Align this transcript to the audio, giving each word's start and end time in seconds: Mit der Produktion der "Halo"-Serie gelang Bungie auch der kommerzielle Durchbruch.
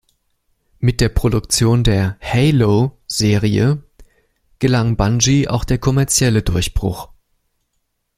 Mit 0.79 0.99
der 0.99 1.09
Produktion 1.09 1.83
der 1.83 2.17
"Halo"-Serie 2.21 3.83
gelang 4.57 4.95
Bungie 4.97 5.47
auch 5.47 5.63
der 5.63 5.77
kommerzielle 5.77 6.41
Durchbruch. 6.41 7.09